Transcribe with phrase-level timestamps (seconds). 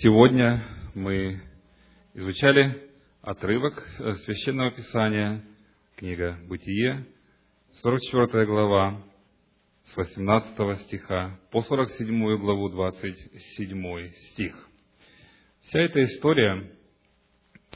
[0.00, 0.64] Сегодня
[0.94, 1.40] мы
[2.14, 2.88] изучали
[3.20, 3.84] отрывок
[4.24, 5.44] Священного Писания,
[5.96, 7.04] книга «Бытие»,
[7.82, 9.02] 44 глава,
[9.86, 14.68] с 18 стиха по 47 главу, 27 стих.
[15.62, 16.70] Вся эта история,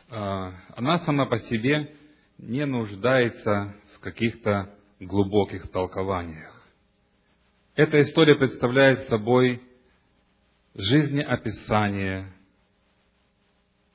[0.08, 1.92] а, она сама по себе
[2.38, 6.68] не нуждается в каких-то глубоких толкованиях.
[7.74, 9.60] Эта история представляет собой
[10.74, 12.32] жизнеописание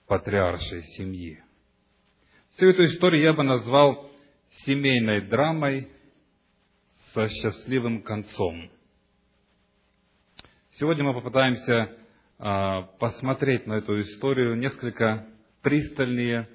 [0.08, 1.41] патриаршей семьи.
[2.52, 4.12] Всю эту историю я бы назвал
[4.66, 5.90] семейной драмой
[7.13, 8.70] со счастливым концом.
[10.73, 11.98] Сегодня мы попытаемся
[12.38, 15.27] а, посмотреть на эту историю несколько
[15.62, 16.48] пристальнее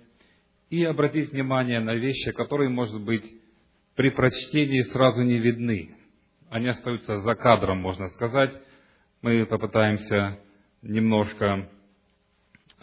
[0.70, 3.24] и обратить внимание на вещи, которые, может быть,
[3.96, 5.96] при прочтении сразу не видны.
[6.48, 8.52] Они остаются за кадром, можно сказать,
[9.22, 10.38] мы попытаемся
[10.82, 11.68] немножко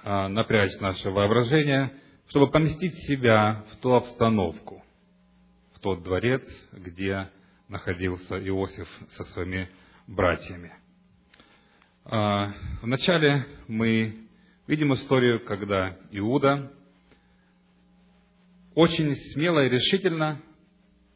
[0.04, 1.92] а, напрячь наше воображение,
[2.30, 4.82] чтобы поместить себя в ту обстановку,
[5.74, 6.42] в тот дворец,
[6.72, 7.30] где
[7.68, 9.70] находился Иосиф со своими
[10.08, 10.72] братьями.
[12.06, 14.16] А, вначале мы
[14.66, 16.72] видим историю, когда Иуда
[18.76, 20.42] очень смело и решительно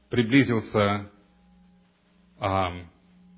[0.10, 1.10] приблизился
[2.40, 2.74] а,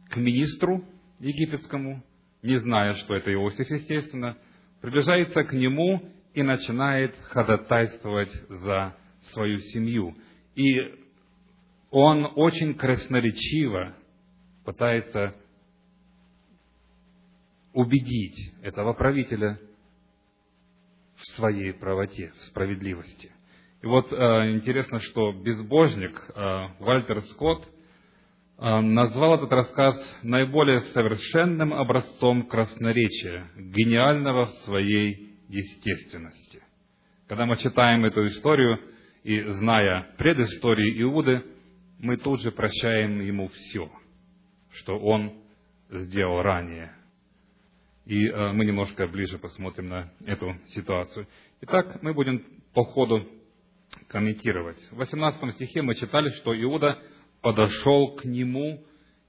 [0.09, 0.83] к министру
[1.19, 2.03] египетскому,
[2.41, 4.37] не зная, что это Иосиф, естественно,
[4.81, 8.95] приближается к нему и начинает ходатайствовать за
[9.31, 10.15] свою семью.
[10.55, 10.75] И
[11.89, 13.95] он очень красноречиво
[14.63, 15.35] пытается
[17.73, 19.59] убедить этого правителя
[21.15, 23.31] в своей правоте, в справедливости.
[23.81, 24.15] И вот э,
[24.51, 27.67] интересно, что безбожник э, Вальтер Скотт
[28.57, 36.63] назвал этот рассказ наиболее совершенным образцом красноречия, гениального в своей естественности.
[37.27, 38.79] Когда мы читаем эту историю
[39.23, 41.43] и зная предысторию Иуды,
[41.99, 43.91] мы тут же прощаем ему все,
[44.71, 45.33] что он
[45.89, 46.93] сделал ранее.
[48.05, 51.27] И а, мы немножко ближе посмотрим на эту ситуацию.
[51.61, 53.27] Итак, мы будем по ходу
[54.07, 54.77] комментировать.
[54.91, 56.99] В 18 стихе мы читали, что Иуда–
[57.45, 58.83] подошел к нему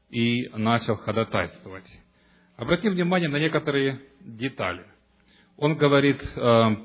[0.09, 1.85] и начал ходатайствовать.
[2.57, 4.87] Обратим внимание на некоторые детали.
[5.59, 6.77] Он говорит, «Э,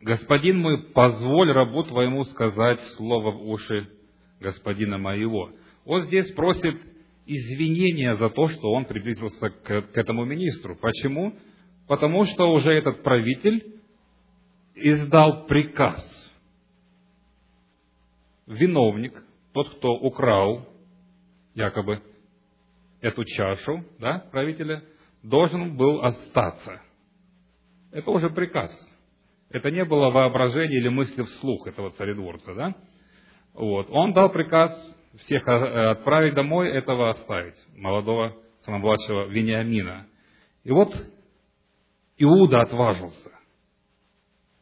[0.00, 3.88] «Господин мой, позволь рабу твоему сказать слово в уши
[4.40, 5.52] господина моего».
[5.84, 6.74] Он здесь просит
[7.26, 10.74] извинения за то, что он приблизился к, к этому министру.
[10.74, 11.38] Почему?
[11.86, 13.76] Потому что уже этот правитель
[14.74, 16.04] издал приказ.
[18.48, 19.14] Виновник,
[19.52, 20.68] тот, кто украл
[21.54, 22.02] якобы
[23.00, 24.84] эту чашу, да, правителя,
[25.22, 26.80] должен был остаться.
[27.92, 28.70] Это уже приказ.
[29.50, 32.74] Это не было воображение или мысли вслух этого царедворца, да?
[33.52, 33.88] Вот.
[33.90, 34.70] Он дал приказ
[35.24, 38.32] всех э, отправить домой, этого оставить, молодого,
[38.64, 40.06] самого младшего Вениамина.
[40.62, 40.94] И вот
[42.18, 43.30] Иуда отважился.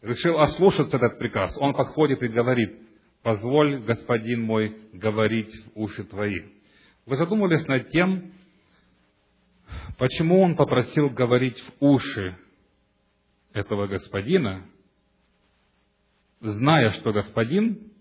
[0.00, 1.54] Решил ослушаться этот приказ.
[1.58, 2.87] Он подходит и говорит,
[3.22, 6.42] позволь, господин мой, говорить в уши твои.
[7.06, 8.32] Вы задумывались над тем,
[9.98, 12.36] почему он попросил говорить в уши
[13.52, 14.66] этого господина,
[16.40, 17.92] зная, что господин,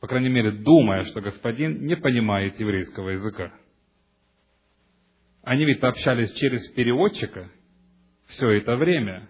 [0.00, 3.52] по крайней мере, думая, что господин не понимает еврейского языка.
[5.42, 7.50] Они ведь общались через переводчика
[8.28, 9.28] все это время.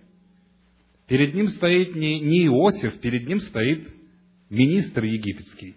[1.09, 3.88] Перед ним стоит не, не Иосиф, перед ним стоит
[4.54, 5.76] министр египетский.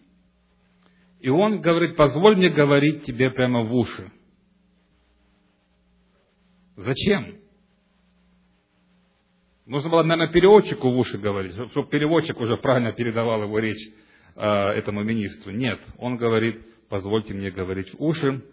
[1.20, 4.12] И он говорит, позволь мне говорить тебе прямо в уши.
[6.76, 7.38] Зачем?
[9.66, 13.92] Нужно было, наверное, переводчику в уши говорить, чтобы переводчик уже правильно передавал его речь
[14.36, 15.52] э, этому министру.
[15.52, 18.44] Нет, он говорит, позвольте мне говорить в уши,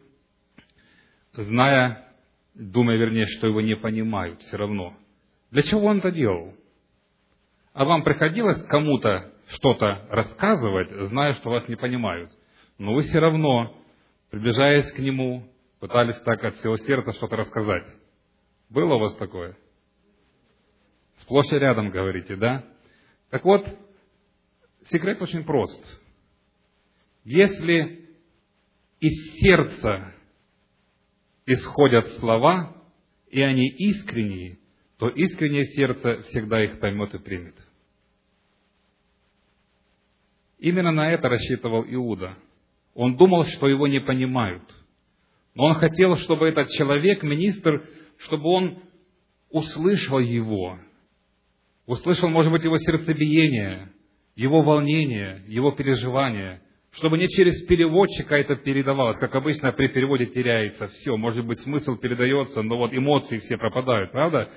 [1.35, 2.09] зная,
[2.55, 4.97] думая, вернее, что его не понимают все равно.
[5.51, 6.55] Для чего он это делал?
[7.75, 12.31] А вам приходилось кому-то что-то рассказывать, зная, что вас не понимают.
[12.79, 13.77] Но вы все равно,
[14.31, 15.47] приближаясь к нему,
[15.81, 17.87] пытались так от всего сердца что-то рассказать.
[18.69, 19.57] Было у вас такое?
[21.19, 22.65] Сплошь и рядом говорите, да?
[23.31, 23.67] Так вот,
[24.89, 26.01] секрет очень прост.
[27.25, 28.09] Если
[29.01, 30.15] из сердца
[31.47, 32.75] исходят слова,
[33.29, 34.59] и они искренние,
[34.99, 37.57] то искреннее сердце всегда их поймет и примет.
[40.65, 42.39] Именно на это рассчитывал Иуда.
[42.95, 44.63] Он думал, что его не понимают.
[45.55, 47.87] Но он хотел, чтобы этот человек, министр,
[48.21, 48.79] чтобы он
[49.51, 50.79] услышал его,
[51.85, 53.93] услышал, может быть, его сердцебиение,
[54.37, 56.63] его волнение, его переживания,
[56.93, 61.97] чтобы не через переводчика это передавалось, как обычно при переводе теряется все, может быть, смысл
[61.97, 64.51] передается, но вот эмоции все пропадают, правда?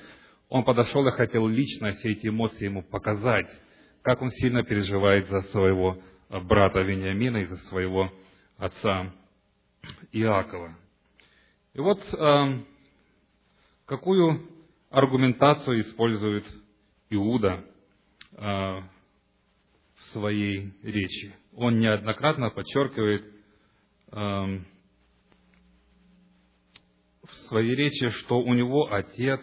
[0.48, 3.50] Он подошел и хотел лично все эти эмоции ему показать,
[4.08, 8.10] как он сильно переживает за своего брата Вениамина и за своего
[8.56, 9.14] отца
[10.14, 10.78] Иакова.
[11.74, 12.64] И вот э,
[13.86, 14.50] какую
[14.90, 16.46] аргументацию использует
[17.10, 17.66] Иуда
[18.32, 18.86] э, в
[20.14, 21.36] своей речи.
[21.52, 24.16] Он неоднократно подчеркивает э,
[27.24, 29.42] в своей речи, что у него отец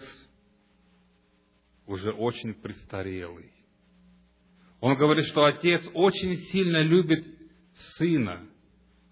[1.85, 3.53] уже очень престарелый.
[4.85, 7.25] Он говорит, что отец очень сильно любит
[7.97, 8.47] сына,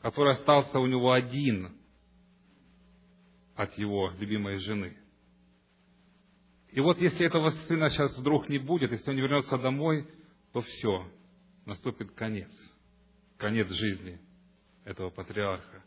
[0.02, 1.74] который остался у него один
[3.56, 4.94] от его любимой жены.
[6.72, 10.06] И вот если этого сына сейчас вдруг не будет, если он не вернется домой,
[10.52, 11.08] то все,
[11.64, 12.50] наступит конец,
[13.38, 14.20] конец жизни
[14.84, 15.82] этого патриарха.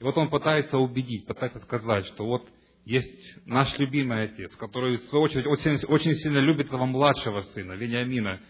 [0.00, 2.48] И вот он пытается убедить, пытается сказать, что вот
[2.86, 7.72] есть наш любимый отец, который, в свою очередь, очень, очень сильно любит этого младшего сына,
[7.72, 8.40] Вениамина,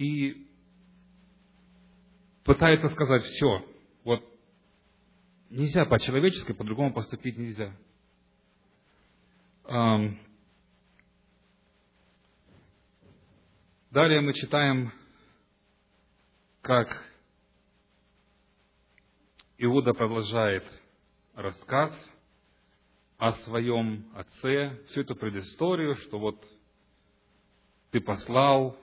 [0.00, 0.46] и
[2.42, 3.62] пытается сказать, все,
[4.02, 4.24] вот
[5.50, 7.76] нельзя по-человечески, по-другому поступить нельзя.
[13.90, 14.90] Далее мы читаем,
[16.62, 16.88] как
[19.58, 20.64] Иуда продолжает
[21.34, 21.92] рассказ
[23.18, 26.42] о своем отце, всю эту предысторию, что вот
[27.90, 28.78] ты послал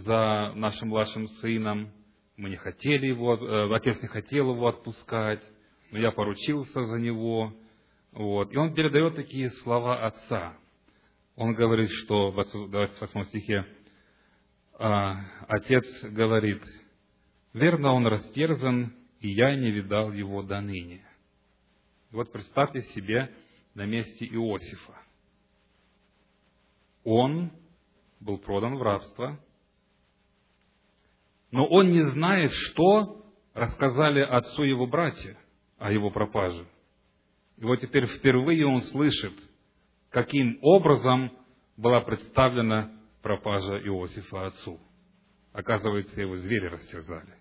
[0.00, 1.92] за нашим младшим сыном,
[2.36, 5.40] мы не хотели его, э, отец не хотел его отпускать,
[5.92, 7.52] но я поручился за него.
[8.10, 8.52] Вот.
[8.52, 10.56] И он передает такие слова отца.
[11.36, 13.66] Он говорит, что в 28 стихе,
[14.80, 16.62] а, отец говорит,
[17.52, 21.04] верно, он растерзан, и я не видал его до ныне.
[22.10, 23.32] Вот представьте себе
[23.74, 24.98] на месте Иосифа.
[27.04, 27.52] Он
[28.18, 29.38] был продан в рабство,
[31.54, 33.24] но он не знает, что
[33.54, 35.38] рассказали отцу его братья
[35.78, 36.66] о его пропаже.
[37.58, 39.34] И вот теперь впервые он слышит,
[40.10, 41.30] каким образом
[41.76, 42.90] была представлена
[43.22, 44.80] пропажа Иосифа отцу.
[45.52, 47.34] Оказывается, его звери растерзали.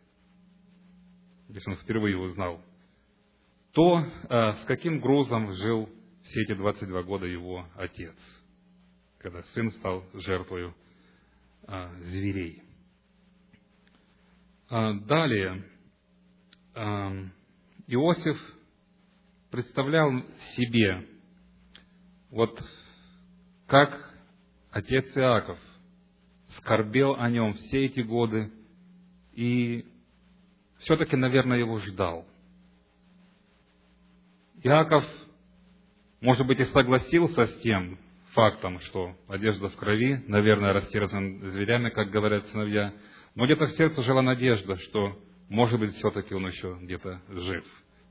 [1.50, 2.62] Если он впервые узнал,
[3.72, 5.90] то э, с каким грузом жил
[6.26, 8.16] все эти 22 года его отец,
[9.18, 10.72] когда сын стал жертвой
[11.68, 12.63] э, зверей.
[14.76, 15.64] А, далее,
[16.74, 17.26] э,
[17.86, 18.42] Иосиф
[19.52, 20.12] представлял
[20.56, 21.08] себе,
[22.32, 22.60] вот
[23.68, 24.16] как
[24.72, 25.60] отец Иаков
[26.58, 28.52] скорбел о нем все эти годы
[29.34, 29.86] и
[30.80, 32.26] все-таки, наверное, его ждал.
[34.64, 35.06] Иаков,
[36.20, 38.00] может быть, и согласился с тем
[38.32, 42.92] фактом, что одежда в крови, наверное, растерзан зверями, как говорят сыновья,
[43.36, 45.20] но где-то в сердце жила надежда, что,
[45.50, 47.66] может быть, все-таки он еще где-то жив,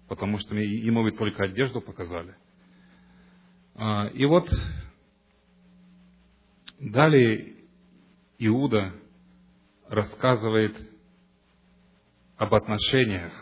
[0.08, 2.34] потому что ему ведь только одежду показали.
[3.74, 4.50] А, и вот
[6.78, 7.54] далее
[8.38, 8.92] Иуда
[9.88, 10.76] рассказывает
[12.36, 13.32] об отношениях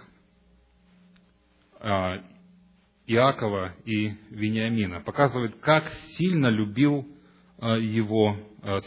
[1.81, 2.23] а,
[3.07, 7.09] Иакова и Вениамина, показывает, как сильно любил
[7.59, 8.37] а, его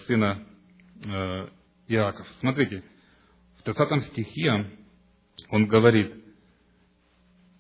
[0.06, 0.46] сына
[1.94, 2.28] Иаков.
[2.40, 2.84] Смотрите,
[3.60, 4.72] в 30 стихе
[5.50, 6.14] он говорит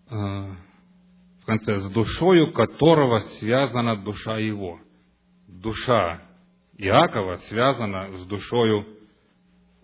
[0.09, 4.79] в конце, с душою которого связана душа его.
[5.47, 6.21] Душа
[6.77, 8.85] Иакова связана с душою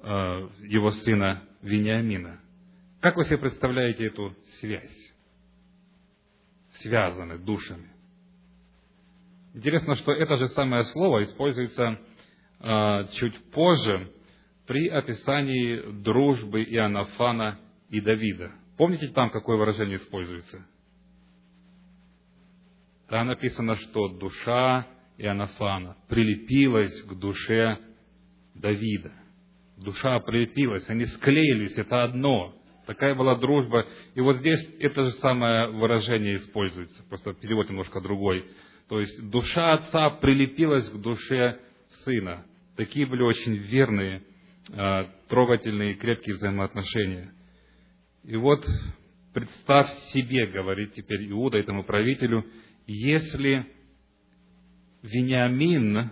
[0.02, 2.40] его сына Вениамина.
[3.02, 5.14] Как вы себе представляете эту связь?
[6.82, 7.90] Связаны душами.
[9.54, 12.00] Интересно, что это же самое слово используется
[12.60, 14.14] э, чуть позже
[14.70, 17.60] при описании дружбы Иоаннафана
[17.90, 18.52] и Давида.
[18.78, 20.64] Помните там, какое выражение используется?
[23.08, 24.86] Там написано, что душа
[25.18, 27.80] Иоаннафана прилепилась к душе
[28.54, 29.12] Давида.
[29.78, 32.54] Душа прилепилась, они склеились, это одно.
[32.86, 33.88] Такая была дружба.
[34.14, 38.46] И вот здесь это же самое выражение используется, просто перевод немножко другой.
[38.88, 41.58] То есть душа отца прилепилась к душе
[42.04, 42.46] сына.
[42.76, 44.22] Такие были очень верные,
[44.72, 47.34] а, трогательные, крепкие взаимоотношения.
[48.24, 48.64] И вот
[49.34, 52.46] представь себе, говорит теперь Иуда этому правителю,
[52.86, 53.66] если
[55.02, 56.12] Вениамин,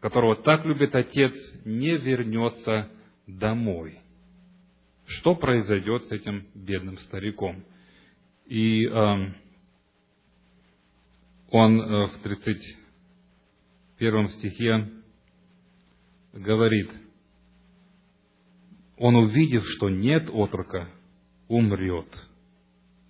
[0.00, 1.34] которого так любит отец,
[1.64, 2.90] не вернется
[3.26, 3.98] домой.
[5.06, 7.64] Что произойдет с этим бедным стариком?
[8.46, 9.32] И э,
[11.50, 14.88] он э, в 31 стихе
[16.32, 16.90] говорит,
[19.02, 20.88] он, увидев, что нет отрока,
[21.48, 22.06] умрет.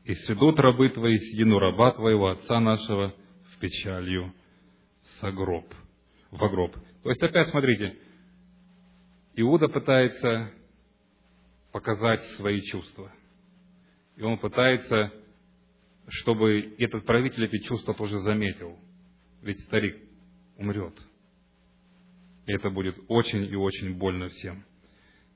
[0.05, 3.15] И сведут рабы твои седину раба твоего, отца нашего,
[3.53, 4.33] в печалью
[5.21, 5.67] согроб,
[6.31, 6.75] в гроб.
[7.03, 7.95] То есть опять смотрите,
[9.37, 10.51] Иуда пытается
[11.73, 13.13] показать свои чувства.
[14.17, 15.13] И он пытается,
[16.09, 18.79] чтобы этот правитель эти чувства тоже заметил.
[19.43, 19.99] Ведь старик
[20.57, 20.95] умрет.
[22.47, 24.65] И это будет очень и очень больно всем.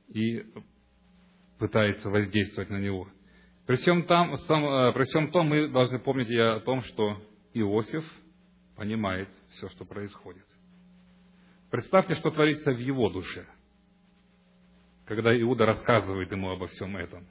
[0.08, 0.44] И
[1.58, 3.08] пытается воздействовать на него.
[3.66, 7.16] При всем, там, сам, э, при всем том мы должны помнить и о том, что
[7.54, 8.04] Иосиф
[8.76, 10.44] понимает все, что происходит.
[11.70, 13.46] Представьте, что творится в его душе,
[15.04, 17.26] когда Иуда рассказывает ему обо всем этом.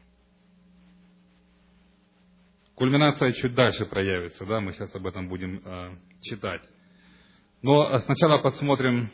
[2.75, 6.61] Кульминация чуть дальше проявится, да, мы сейчас об этом будем э, читать.
[7.61, 9.09] Но сначала посмотрим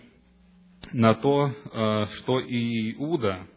[0.93, 3.47] на то, э, что Иуда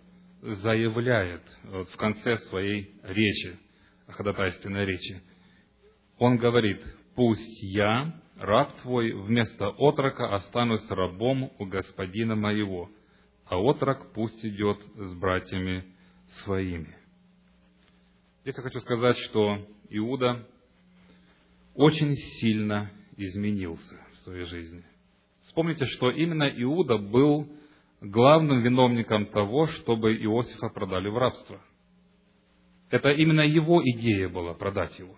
[0.43, 3.59] заявляет вот в конце своей речи,
[4.09, 5.23] ходатайственной речи.
[6.19, 6.83] Он говорит,
[7.15, 12.91] «Пусть я, раб твой, вместо отрока останусь рабом у господина моего,
[13.47, 15.85] а отрок пусть идет с братьями
[16.43, 16.95] своими».
[18.43, 20.47] Здесь я хочу сказать, что Иуда
[21.75, 24.85] очень сильно изменился в своей жизни.
[25.55, 27.49] Вспомните, что именно Иуда был
[28.01, 31.61] главным виновником того, чтобы Иосифа продали в рабство.
[32.91, 35.17] Это именно его идея была продать его.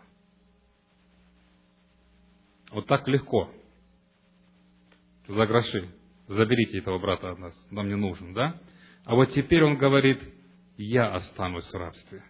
[2.70, 3.50] Вот так легко.
[5.26, 5.88] За гроши.
[6.28, 7.54] Заберите этого брата от нас.
[7.70, 8.60] Нам не нужен, да?
[9.06, 10.20] А вот теперь он говорит,
[10.76, 12.22] я останусь в рабстве.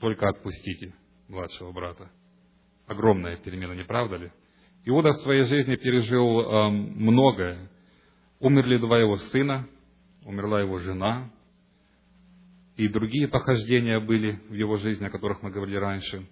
[0.00, 0.94] Только отпустите
[1.28, 2.10] младшего брата.
[2.86, 4.32] Огромная перемена, не правда ли?
[4.88, 7.68] Иуда в своей жизни пережил э, многое.
[8.38, 9.68] Умерли два его сына,
[10.24, 11.28] умерла его жена,
[12.76, 16.28] и другие похождения были в его жизни, о которых мы говорили раньше.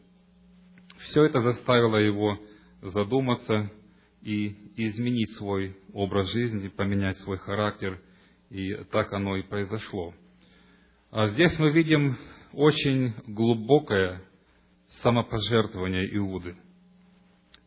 [1.08, 2.38] Все это заставило его
[2.80, 3.72] задуматься
[4.22, 8.00] и изменить свой образ жизни, поменять свой характер,
[8.50, 10.14] и так оно и произошло.
[11.10, 12.16] А здесь мы видим
[12.52, 14.22] очень глубокое
[15.02, 16.56] самопожертвование Иуды.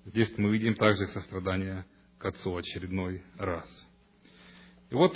[0.08, 1.86] Здесь мы видим также сострадание
[2.18, 3.68] к отцу очередной раз.
[4.90, 5.14] И вот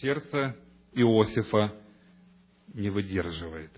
[0.00, 0.56] сердце
[0.94, 1.72] Иосифа
[2.74, 3.70] не выдерживает.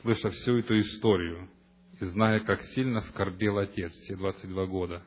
[0.00, 1.48] Слыша всю эту историю
[2.00, 5.04] и зная, как сильно скорбел отец все 22 года,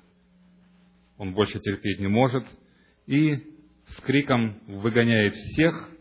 [1.17, 2.45] он больше терпеть не может
[3.05, 3.35] и
[3.85, 5.91] с криком выгоняет всех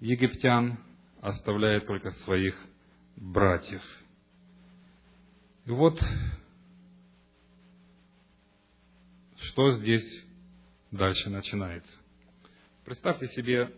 [0.00, 0.78] египтян,
[1.20, 2.56] оставляя только своих
[3.20, 3.82] братьев.
[5.66, 6.00] И вот
[9.36, 10.24] что здесь
[10.90, 11.92] дальше начинается.
[12.84, 13.72] Представьте себе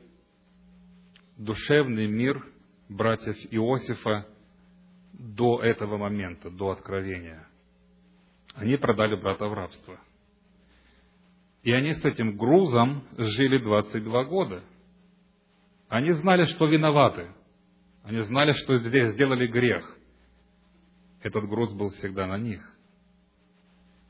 [1.36, 2.46] душевный мир
[2.88, 4.26] братьев Иосифа
[5.12, 7.46] до этого момента, до откровения.
[8.54, 9.98] Они продали брата в рабство.
[11.62, 14.62] И они с этим грузом жили 22 года.
[15.88, 17.28] Они знали, что виноваты–
[18.02, 19.98] они знали, что здесь сделали грех.
[21.22, 22.60] Этот груз был всегда на них.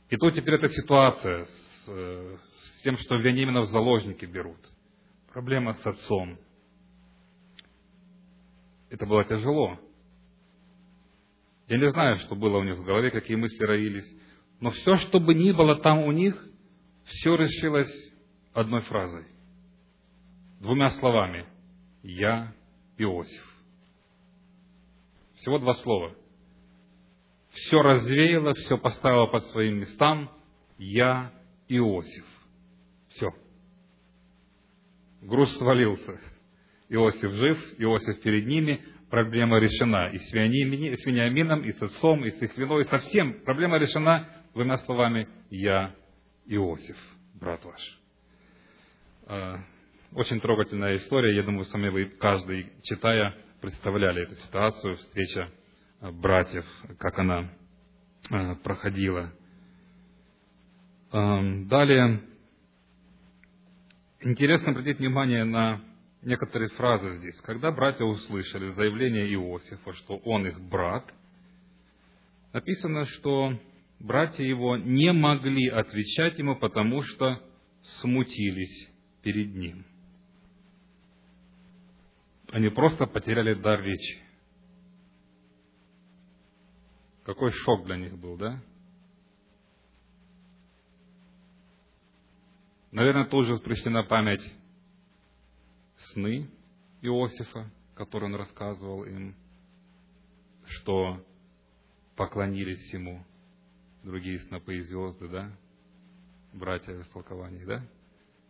[0.09, 1.51] И тут теперь эта ситуация с,
[1.89, 2.37] э,
[2.79, 4.59] с тем, что Вениамина в заложники берут.
[5.33, 6.39] Проблема с отцом.
[8.91, 9.79] Это было тяжело.
[11.69, 14.11] Я не знаю, что было у них в голове, какие мысли роились.
[14.61, 16.35] Но все, что бы ни было там у них,
[17.05, 17.93] все решилось
[18.53, 19.25] одной фразой.
[20.61, 21.47] Двумя словами.
[22.03, 22.55] Я
[22.99, 23.52] Иосиф.
[25.43, 26.15] Всего два слова.
[27.51, 30.31] Все развеяло, все поставило по своим местам.
[30.79, 31.33] Я
[31.69, 32.25] Иосиф.
[33.09, 33.29] Все.
[35.21, 36.21] Груз свалился.
[36.89, 40.11] Иосиф жив, Иосиф перед ними, проблема решена.
[40.13, 43.41] И с Вениамином, и с отцом, и с их виной, и со всем.
[43.45, 45.93] Проблема решена двумя словами «Я
[46.47, 46.97] Иосиф,
[47.35, 48.01] брат ваш».
[49.27, 49.59] А,
[50.15, 51.35] очень трогательная история.
[51.35, 55.49] Я думаю, сами вы, каждый, читая, представляли эту ситуацию, встреча
[56.01, 56.67] э, братьев,
[56.99, 57.49] как она
[58.29, 59.33] э, проходила.
[61.13, 62.21] Эм, далее,
[64.21, 65.81] интересно обратить внимание на
[66.23, 67.41] некоторые фразы здесь.
[67.43, 71.05] Когда братья услышали заявление Иосифа, что он их брат,
[72.53, 73.57] написано, что
[74.01, 77.41] братья его не могли отвечать ему, потому что
[78.01, 78.91] смутились
[79.23, 79.87] перед ним.
[82.53, 84.23] Они просто потеряли дар речи.
[87.25, 88.63] Какой шок для них был, да?
[92.91, 94.43] Наверное, тут же пришли на память
[96.13, 96.51] сны
[97.01, 99.35] Иосифа, которые он рассказывал им,
[100.67, 101.25] что
[102.17, 103.25] поклонились ему
[104.03, 105.57] другие снопы и звезды, да?
[106.53, 107.83] Братья в истолковании, да?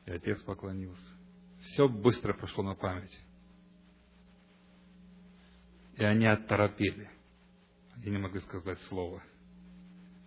[0.06, 1.00] И отец поклонился.
[1.60, 3.16] Все быстро прошло на память.
[5.96, 7.10] И они оторопели.
[7.96, 9.22] Они не могли сказать слово.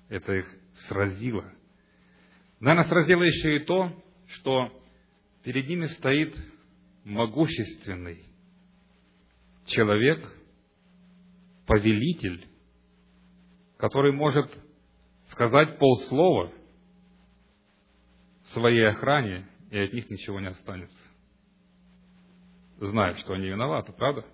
[0.09, 0.45] Это их
[0.87, 1.51] сразило.
[2.59, 3.91] Наверное, сразило еще и то,
[4.27, 4.71] что
[5.43, 6.35] перед ними стоит
[7.03, 8.23] могущественный
[9.65, 10.19] человек,
[11.65, 12.47] повелитель,
[13.77, 14.51] который может
[15.31, 16.51] сказать полслова
[18.53, 20.97] своей охране, и от них ничего не останется.
[22.79, 24.25] Знают, что они виноваты, правда?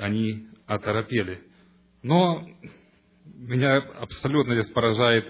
[0.00, 1.42] Они оторопели.
[2.02, 2.46] Но
[3.26, 5.26] меня абсолютно здесь поражает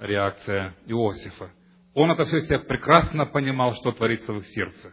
[0.00, 1.52] реакция Иосифа.
[1.92, 4.92] Он это все себя прекрасно понимал, что творится в их сердце.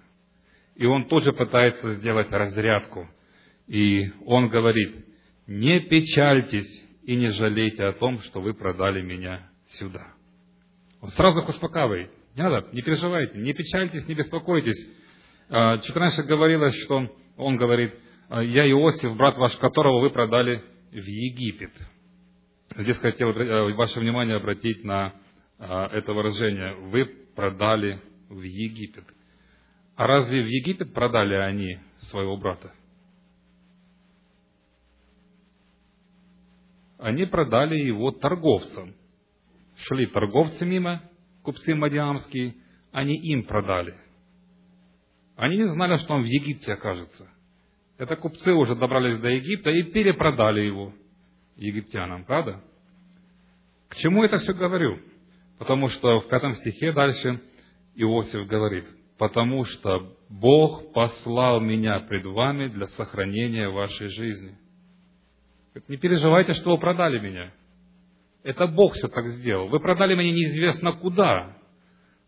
[0.75, 3.09] И он тут же пытается сделать разрядку.
[3.67, 5.05] И он говорит,
[5.47, 10.07] не печальтесь и не жалейте о том, что вы продали меня сюда.
[10.99, 12.11] Он сразу их успокаивает.
[12.35, 14.89] Не надо, не переживайте, не печальтесь, не беспокойтесь.
[15.49, 20.63] А, чуть раньше говорилось, что он говорит, «А, я Иосиф, брат ваш, которого вы продали
[20.91, 21.73] в Египет.
[22.77, 25.13] Здесь хотел э, ваше внимание обратить на
[25.59, 26.73] а, это выражение.
[26.89, 29.03] Вы продали в Египет.
[29.95, 32.73] А разве в Египет продали они своего брата?
[36.97, 38.95] Они продали его торговцам.
[39.87, 41.01] Шли торговцы мимо,
[41.43, 42.55] купцы мадиамские,
[42.91, 43.95] они им продали.
[45.35, 47.30] Они не знали, что он в Египте окажется.
[48.01, 50.91] Это купцы уже добрались до Египта и перепродали его
[51.55, 52.59] египтянам, правда?
[53.89, 54.97] К чему это все говорю?
[55.59, 57.39] Потому что в пятом стихе дальше
[57.93, 58.85] Иосиф говорит,
[59.19, 64.57] потому что Бог послал меня пред вами для сохранения вашей жизни.
[65.87, 67.53] Не переживайте, что вы продали меня.
[68.41, 69.67] Это Бог все так сделал.
[69.67, 71.55] Вы продали меня неизвестно куда.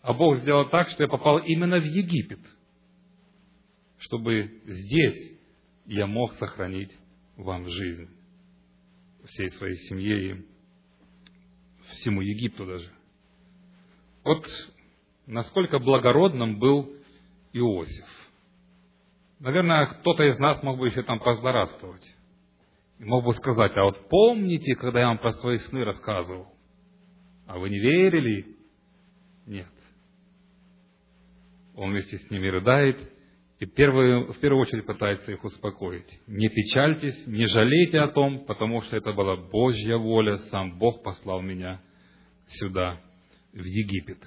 [0.03, 2.41] А Бог сделал так, что я попал именно в Египет.
[3.97, 5.32] Чтобы здесь
[5.85, 6.91] я мог сохранить
[7.35, 8.09] вам жизнь.
[9.25, 10.45] Всей своей семье и
[11.91, 12.91] всему Египту даже.
[14.23, 14.45] Вот
[15.25, 16.93] насколько благородным был
[17.53, 18.07] Иосиф.
[19.39, 22.03] Наверное, кто-то из нас мог бы еще там поздорадствовать.
[22.99, 26.47] И мог бы сказать, а вот помните, когда я вам про свои сны рассказывал?
[27.45, 28.55] А вы не верили?
[29.45, 29.67] Нет.
[31.75, 33.12] Он вместе с ними рыдает
[33.63, 36.19] и первую, в первую очередь пытается их успокоить.
[36.27, 41.41] Не печальтесь, не жалейте о том, потому что это была Божья воля, сам Бог послал
[41.41, 41.81] меня
[42.59, 42.99] сюда,
[43.53, 44.17] в Египет.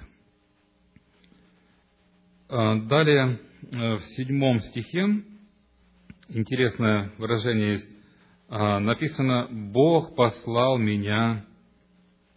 [2.49, 3.39] А, далее,
[3.71, 5.05] э, в седьмом стихе,
[6.29, 7.89] интересное выражение есть,
[8.49, 11.45] а, написано, Бог послал меня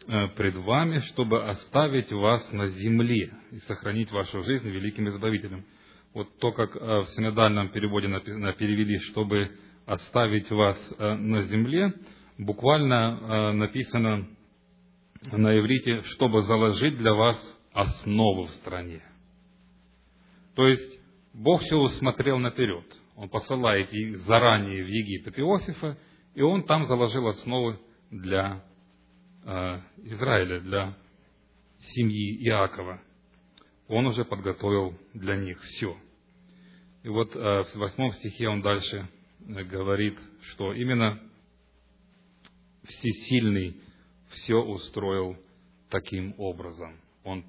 [0.06, 5.64] э, пред вами, чтобы оставить вас на земле и сохранить вашу жизнь великим избавителем.
[6.14, 9.50] Вот то, как э, в синодальном переводе перевели, чтобы
[9.86, 11.94] оставить вас э, на земле,
[12.38, 14.26] буквально написано
[15.32, 17.36] на иврите, чтобы заложить для вас
[17.72, 19.02] основу в стране.
[20.56, 21.00] То есть,
[21.34, 22.84] Бог все усмотрел наперед–
[23.20, 23.90] он посылает
[24.24, 25.98] заранее в Египет Иосифа,
[26.34, 27.78] и он там заложил основы
[28.10, 28.64] для
[29.44, 30.94] э, Израиля, для
[31.80, 32.98] семьи Иакова.
[33.90, 35.98] Он уже подготовил для них все.
[37.02, 39.08] И вот э, в восьмом стихе он дальше
[39.40, 40.16] э, говорит,
[40.52, 41.20] что именно
[42.84, 43.80] всесильный
[44.28, 45.36] все устроил
[45.88, 47.00] таким образом.
[47.24, 47.44] Он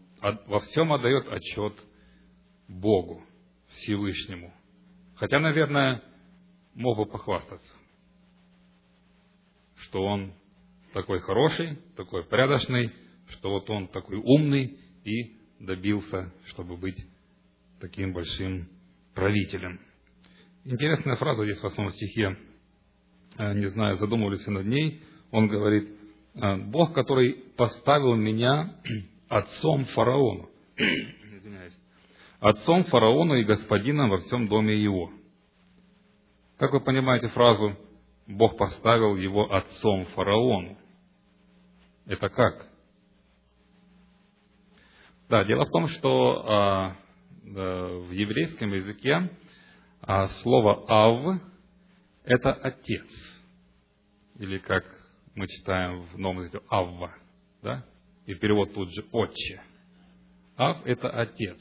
[0.48, 1.74] во всем отдает отчет
[2.68, 3.24] Богу,
[3.68, 4.52] Всевышнему.
[5.18, 6.02] Хотя, наверное,
[6.74, 7.74] мог бы похвастаться,
[9.76, 10.34] что он
[10.94, 12.92] такой хороший, такой порядочный,
[13.30, 16.98] что вот он такой умный и добился, чтобы быть
[17.80, 18.68] таким большим
[19.14, 19.80] правителем.
[20.66, 22.38] Интересная фраза здесь в восьмом стихе,
[23.38, 25.90] э, не знаю, задумывались над ней, он говорит,
[26.36, 28.76] «Э, Бог, который поставил меня
[29.30, 30.50] отцом фараону
[32.42, 35.12] отцом фараона и господином во всем доме его.
[36.58, 37.78] Как вы понимаете фразу
[38.28, 40.78] «Бог поставил его отцом фараону»?
[42.08, 42.68] Это как?
[45.32, 46.96] Да, дело в том, что а,
[47.46, 49.30] в еврейском языке
[50.02, 51.42] а, слово «ав»–
[52.26, 53.08] это «отец».
[54.38, 54.84] Или как
[55.34, 57.16] мы читаем в Новом языке «авва»,
[57.64, 57.86] да?
[58.26, 59.62] И перевод тут же «отче».
[60.58, 61.58] «Ав»– это «отец».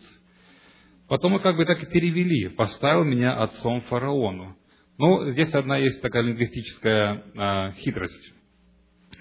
[1.07, 4.57] Потом мы как бы так и перевели «поставил меня отцом фараону».
[4.99, 8.33] Ну, здесь одна есть такая лингвистическая а, хитрость.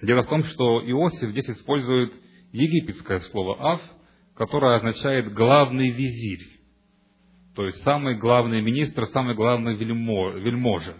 [0.01, 2.11] Дело в том, что Иосиф здесь использует
[2.51, 3.81] египетское слово «ав»,
[4.39, 6.47] которое означает «главный визирь»,
[7.57, 10.95] то есть самый главный министр, самый главный вельможа.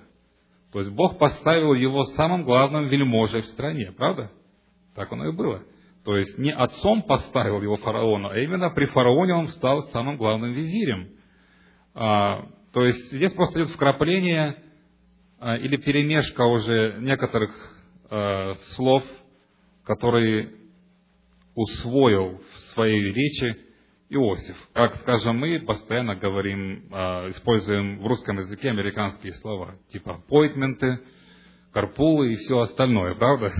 [0.73, 4.29] То есть Бог поставил его самым главным вельможей в стране, правда?
[4.93, 5.63] Так оно и было.
[6.03, 10.51] То есть не отцом поставил его фараона, а именно при фараоне он стал самым главным
[10.51, 11.11] визирем.
[11.95, 14.57] А, то есть здесь просто идет вкрапление
[15.39, 17.51] а, или перемешка уже некоторых
[18.09, 19.05] а, слов,
[19.85, 20.58] которые
[21.59, 23.57] усвоил в своей речи
[24.09, 24.55] Иосиф.
[24.73, 30.99] Как, скажем, мы постоянно говорим, а, используем в русском языке американские слова, типа appointment,
[31.73, 33.51] карпулы и все остальное, правда?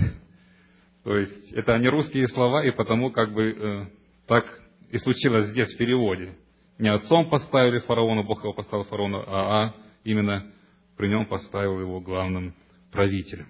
[1.04, 3.86] То есть это не русские слова, и потому как бы э,
[4.26, 4.46] так
[4.90, 6.34] и случилось здесь в переводе.
[6.78, 10.50] Не отцом поставили фараона, Бог его поставил фараону, а, а именно
[10.96, 12.54] при нем поставил его главным
[12.90, 13.48] правителем.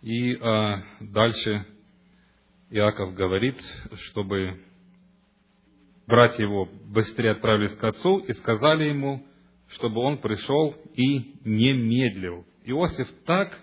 [0.00, 1.66] И а, дальше
[2.74, 3.54] Иаков говорит,
[4.08, 4.60] чтобы
[6.08, 9.24] братья его быстрее отправились к отцу и сказали ему,
[9.68, 12.44] чтобы он пришел и не медлил.
[12.64, 13.56] Иосиф так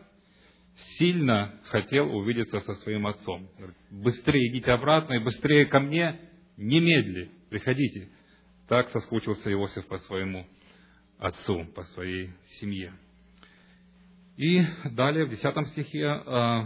[0.97, 3.49] сильно хотел увидеться со своим отцом.
[3.89, 6.17] Быстрее идите обратно и быстрее ко мне,
[6.55, 8.07] немедли, приходите.
[8.69, 10.47] Так соскучился Иосиф по своему
[11.19, 12.93] отцу, по своей семье.
[14.37, 16.61] И далее в 10 стихе э,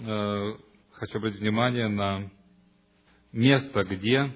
[0.00, 0.54] э,
[1.00, 2.30] хочу обратить внимание на
[3.32, 4.30] место, где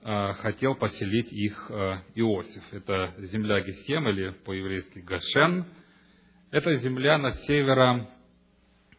[0.00, 2.64] э, хотел поселить их э, Иосиф.
[2.72, 5.66] Это земля Гесем или по-еврейски Гашен.
[6.50, 8.08] Это земля на северо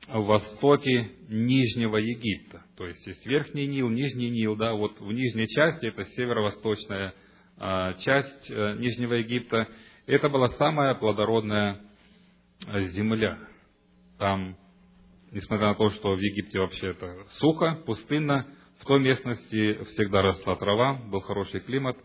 [0.08, 2.62] востоке Нижнего Египта.
[2.78, 7.16] То есть есть Верхний Нил, Нижний Нил, да, вот в нижней части, это северо-восточная
[7.58, 9.68] а, часть а, Нижнего Египта,
[10.06, 11.82] это была самая плодородная
[12.68, 13.40] а, земля.
[14.20, 14.56] Там,
[15.32, 18.48] несмотря на то, что в Египте вообще это сухо, пустынно,
[18.80, 21.98] в той местности всегда росла трава, был хороший климат,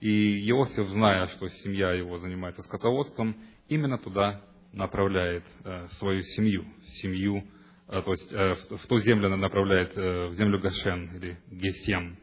[0.00, 3.36] и Иосиф, зная, что семья его занимается скотоводством,
[3.68, 6.64] именно туда направляет э, свою семью,
[7.00, 7.44] семью,
[7.88, 12.18] э, то есть э, в ту землю она направляет, в землю Гашен или Гесем.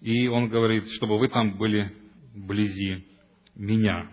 [0.00, 1.92] И он говорит, чтобы вы там были
[2.34, 3.06] вблизи
[3.54, 4.10] меня.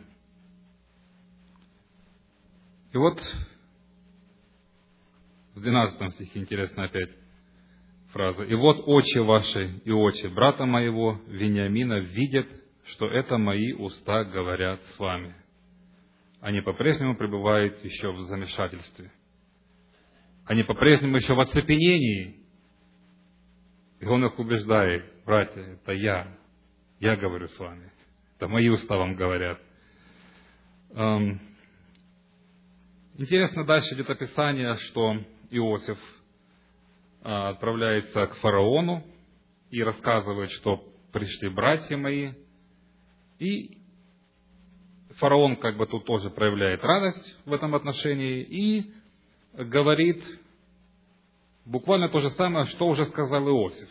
[2.93, 3.19] И вот
[5.60, 7.10] в 12 стихе интересно опять
[8.12, 8.43] фраза.
[8.43, 12.48] «И вот очи ваши и очи брата моего, Вениамина, видят,
[12.88, 15.36] что это мои уста говорят с вами»
[16.41, 19.12] они по-прежнему пребывают еще в замешательстве.
[20.45, 22.38] Они по-прежнему еще в оцепенении.
[24.00, 26.38] И он их убеждает, братья, это я,
[27.00, 27.91] я говорю с вами.
[28.38, 29.60] Это мои уста вам говорят.
[30.91, 31.41] Эм,
[33.17, 35.17] интересно дальше идет описание, что
[35.50, 35.98] Иосиф
[37.24, 39.04] э, отправляется к фараону
[39.72, 42.34] и рассказывает, что пришли братья мои,
[43.40, 43.78] и
[45.18, 48.94] фараон как бы тут тоже проявляет радость в этом отношении и
[49.54, 50.24] говорит
[51.66, 53.90] буквально то же самое, что уже сказал Иосиф.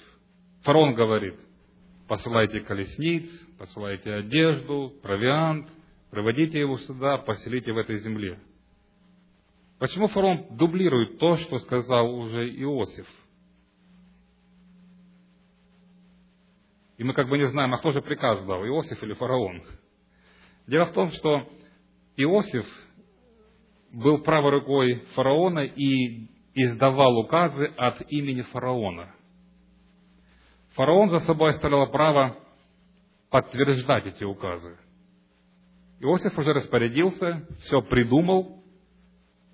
[0.62, 1.34] Фараон говорит,
[2.08, 5.68] посылайте колесниц, посылайте одежду, провиант,
[6.10, 8.38] проводите его сюда, поселите в этой земле.
[9.78, 13.06] Почему фараон дублирует то, что сказал уже Иосиф?
[16.96, 19.62] И мы как бы не знаем, а кто же приказ дал, Иосиф или фараон?
[20.66, 21.48] Дело в том, что
[22.16, 22.66] Иосиф
[23.92, 29.14] был правой рукой фараона и издавал указы от имени фараона.
[30.74, 32.36] Фараон за собой оставлял право
[33.30, 34.76] подтверждать эти указы.
[36.00, 38.57] Иосиф уже распорядился, все придумал,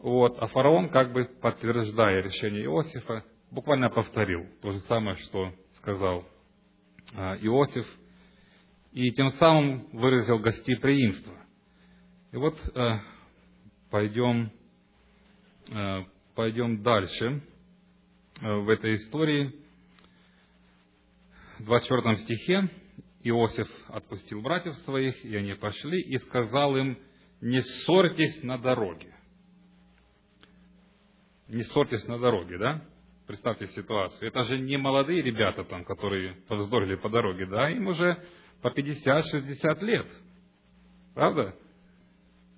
[0.04, 6.24] вот, а фараон, как бы подтверждая решение Иосифа, буквально повторил то же самое, что сказал
[7.16, 7.86] а, Иосиф–
[8.94, 11.34] и тем самым выразил гостеприимство.
[12.30, 12.98] И вот э,
[13.90, 14.52] пойдем,
[15.68, 16.04] э,
[16.36, 17.42] пойдем дальше
[18.40, 19.52] в этой истории.
[21.58, 22.70] В 24 стихе
[23.24, 26.96] Иосиф отпустил братьев своих, и они пошли, и сказал им,
[27.40, 29.13] не ссорьтесь на дороге.
[31.54, 32.82] Не ссорьтесь на дороге, да?
[33.28, 34.26] Представьте ситуацию.
[34.26, 38.18] Это же не молодые ребята там, которые повздорили по дороге, да, им уже
[38.60, 40.06] по 50-60 лет.
[41.14, 41.54] Правда?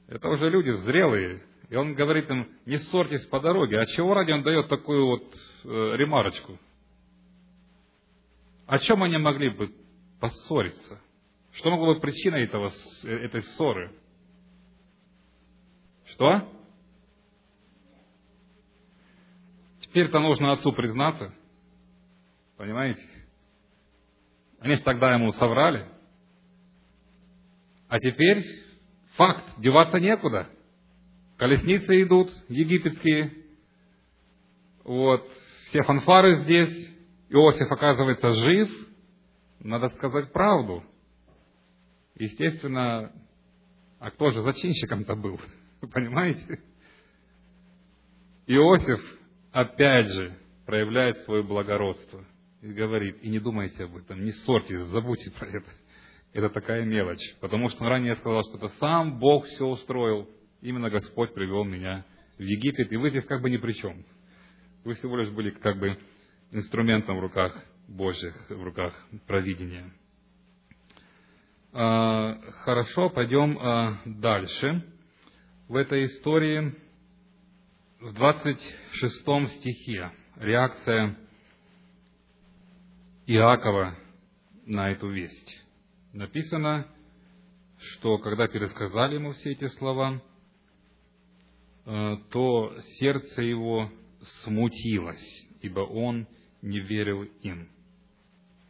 [0.08, 1.42] Это уже люди зрелые.
[1.68, 3.80] И он говорит им, не ссорьтесь по дороге.
[3.80, 6.58] А чего ради он дает такую вот э, ремарочку?
[8.66, 9.74] О чем они могли бы
[10.20, 11.02] поссориться?
[11.52, 13.92] Что могло быть причиной этого, э, этой ссоры?
[16.06, 16.48] Что?
[19.96, 21.32] Теперь-то нужно отцу признаться.
[22.58, 23.00] Понимаете?
[24.60, 25.86] Они же тогда ему соврали.
[27.88, 28.44] А теперь
[29.16, 30.50] факт, деваться некуда.
[31.38, 33.32] Колесницы идут, египетские.
[34.84, 35.26] Вот,
[35.70, 36.90] все фанфары здесь.
[37.30, 38.68] Иосиф, оказывается, жив.
[39.60, 40.84] Надо сказать правду.
[42.16, 43.12] Естественно,
[43.98, 45.40] а кто же зачинщиком-то был?
[45.90, 46.60] Понимаете?
[48.46, 49.15] Иосиф
[49.56, 52.22] опять же проявляет свое благородство
[52.60, 55.70] и говорит, и не думайте об этом, не ссорьтесь, забудьте про это.
[56.34, 57.34] Это такая мелочь.
[57.40, 60.28] Потому что ранее я сказал, что это сам Бог все устроил.
[60.60, 62.04] Именно Господь привел меня
[62.36, 64.04] в Египет, и вы здесь как бы ни при чем.
[64.84, 65.96] Вы всего лишь были как бы
[66.50, 68.94] инструментом в руках Божьих, в руках
[69.26, 69.90] провидения.
[71.72, 74.84] А, хорошо, пойдем а, дальше.
[75.68, 76.74] В этой истории
[78.06, 81.16] в 26 стихе реакция
[83.26, 83.96] Иакова
[84.64, 85.64] на эту весть.
[86.12, 86.86] Написано,
[87.78, 90.22] что когда пересказали ему все эти слова,
[91.84, 93.90] э, то сердце его
[94.44, 96.28] смутилось, ибо он
[96.62, 97.68] не верил им.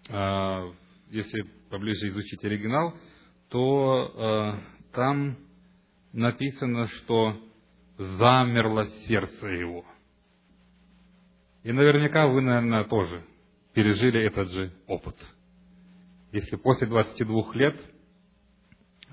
[0.08, 0.72] А,
[1.10, 2.94] если поближе изучить оригинал,
[3.50, 5.36] то э, там
[6.14, 7.38] написано, что
[7.98, 9.84] замерло сердце его.
[11.62, 13.24] И наверняка вы, наверное, тоже
[13.74, 15.16] пережили этот же опыт.
[16.32, 17.76] Если после 22 лет,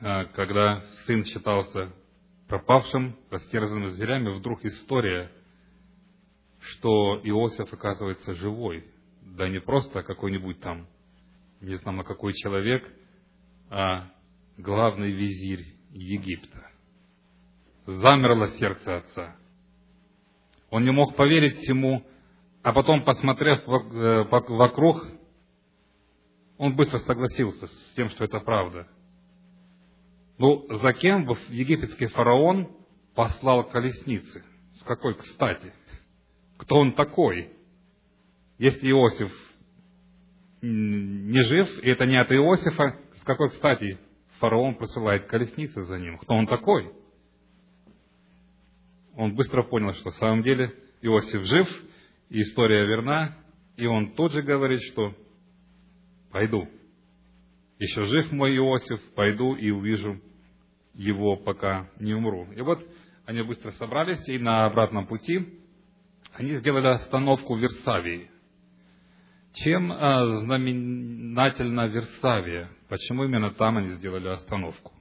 [0.01, 1.93] а, когда сын считался
[2.47, 5.31] пропавшим, растерзанным зверями, вдруг история,
[6.59, 8.85] что Иосиф оказывается живой,
[9.21, 10.87] да не просто какой-нибудь там,
[11.61, 12.87] не знаю, какой человек,
[13.69, 14.11] а
[14.57, 16.62] главный визирь Египта
[17.85, 19.35] замерло сердце отца.
[20.69, 22.03] Он не мог поверить всему,
[22.63, 25.05] а потом, посмотрев э, вокруг,
[26.57, 28.87] он быстро согласился с тем, что это правда.
[30.37, 32.71] Ну, за кем египетский фараон
[33.15, 34.43] послал колесницы?
[34.79, 35.73] С какой кстати?
[36.57, 37.51] Кто он такой?
[38.57, 39.31] Если Иосиф
[40.61, 43.99] не жив, и это не от Иосифа, с какой кстати
[44.39, 46.17] фараон посылает колесницы за ним?
[46.17, 46.91] Кто он такой?
[49.15, 51.67] Он быстро понял, что в самом деле Иосиф жив,
[52.29, 53.35] и история верна,
[53.77, 55.13] и он тут же говорит, что
[56.31, 56.67] пойду.
[57.79, 60.19] Еще жив мой Иосиф, пойду и увижу
[60.93, 62.47] его, пока не умру.
[62.55, 62.79] И вот
[63.25, 65.59] они быстро собрались, и на обратном пути
[66.33, 68.29] они сделали остановку в Версавии.
[69.53, 72.71] Чем а, знаменательна Версавия?
[72.89, 74.93] Почему именно там они сделали остановку?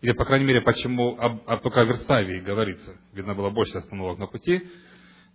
[0.00, 2.96] Или, по крайней мере, почему об, об только о Версавии говорится.
[3.12, 4.62] Видно, было больше остановок на пути.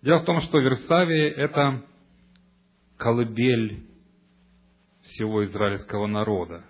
[0.01, 1.83] Дело в том, что Версавия– это
[2.97, 3.85] колыбель
[5.03, 6.63] всего израильского народа.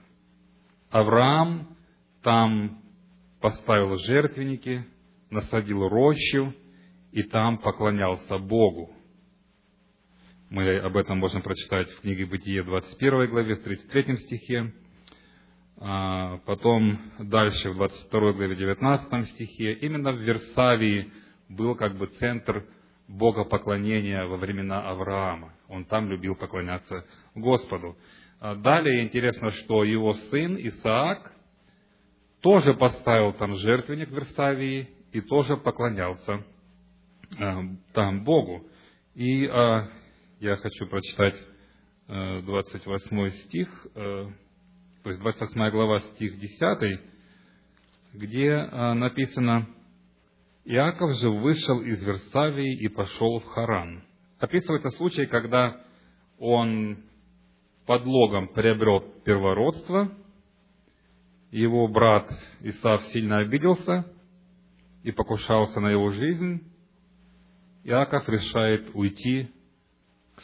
[0.89, 1.75] Авраам
[2.23, 2.81] там
[3.41, 4.85] поставил жертвенники,
[5.29, 6.53] насадил рощу,
[7.11, 8.95] и там поклонялся Богу.
[10.49, 14.73] Мы об этом можем прочитать в книге Бытие 21 главе, в 33 стихе.
[15.83, 21.11] А, потом дальше в 22 главе 19 стихе, именно в Версавии
[21.49, 22.67] был как бы центр
[23.07, 25.55] богопоклонения во времена Авраама.
[25.67, 27.97] Он там любил поклоняться Господу.
[28.39, 31.33] А далее интересно, что его сын Исаак
[32.41, 36.45] тоже поставил там жертвенник в Версавии и тоже поклонялся
[37.39, 37.63] а,
[37.93, 38.67] там Богу.
[39.15, 41.35] И я хочу прочитать
[42.07, 43.87] 28 стих
[45.03, 46.99] то есть 28 глава, стих 10,
[48.13, 49.67] где а, написано,
[50.63, 54.03] «Иаков же вышел из Версавии и пошел в Харан».
[54.39, 55.81] Описывается случай, когда
[56.37, 57.03] он
[57.85, 60.11] подлогом приобрел первородство,
[61.51, 64.05] его брат Исав сильно обиделся
[65.03, 66.61] и покушался на его жизнь,
[67.83, 69.49] Иаков решает уйти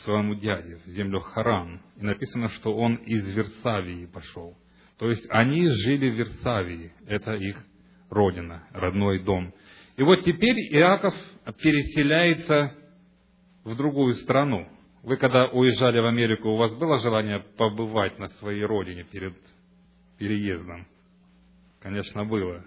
[0.04, 1.82] своему дяде в землю Харан.
[1.98, 4.58] И написано, что он из Версавии пошел.
[4.98, 6.92] То есть они жили в Версавии.
[7.06, 7.64] Это их
[8.10, 9.54] родина, родной дом.
[9.96, 11.16] И вот теперь Иаков
[11.62, 12.76] переселяется
[13.64, 14.68] в другую страну.
[15.04, 19.36] Вы когда уезжали в Америку, у вас было желание побывать на своей родине перед
[20.18, 20.88] переездом?
[21.80, 22.64] Конечно, было.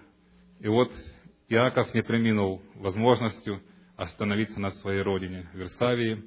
[0.60, 0.92] И вот
[1.48, 3.60] Иаков не приминул возможностью
[3.96, 6.24] остановиться на своей родине, в Версавии.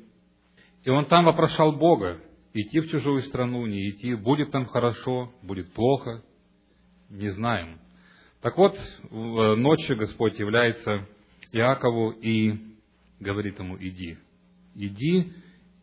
[0.83, 2.19] И он там вопрошал Бога,
[2.53, 6.23] идти в чужую страну, не идти, будет там хорошо, будет плохо,
[7.09, 7.79] не знаем.
[8.41, 8.77] Так вот,
[9.09, 11.07] ночью Господь является
[11.53, 12.59] Иакову и
[13.21, 14.17] говорит ему, иди,
[14.75, 15.31] иди,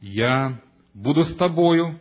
[0.01, 0.61] я
[0.93, 1.99] буду с тобою.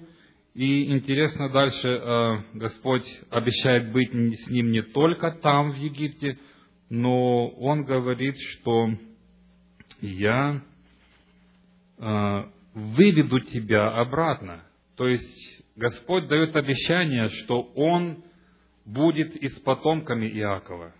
[0.56, 6.38] И интересно, дальше э, Господь обещает быть с ним не только там, в Египте,
[6.90, 8.90] но Он говорит, что
[10.02, 10.62] я
[11.98, 12.44] э,
[12.80, 14.64] выведу тебя обратно.
[14.96, 18.24] То есть Господь дает обещание, что Он
[18.86, 20.94] будет и с потомками Иакова,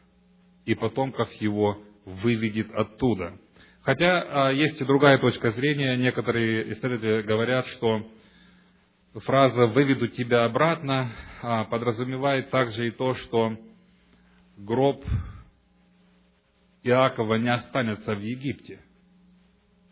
[0.66, 3.38] и потомков его выведет оттуда.
[3.82, 5.96] Хотя а, есть и другая точка зрения.
[5.96, 8.08] Некоторые исследователи говорят, что
[9.16, 11.12] фраза «выведу тебя обратно»
[11.42, 13.58] а, подразумевает также и то, что
[14.58, 15.04] гроб
[16.84, 18.80] Иакова не останется в Египте.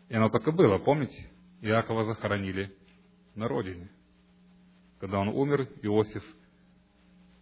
[0.08, 1.30] И оно так и было, помните?
[1.60, 2.74] Иакова захоронили
[3.34, 3.90] на родине.
[5.00, 6.24] Когда он умер, Иосиф